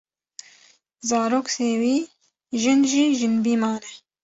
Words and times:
zarok 1.09 1.47
sêwî, 1.55 1.97
jin 2.61 2.79
jî 2.91 3.05
jinbî 3.19 3.55
mane. 3.61 3.89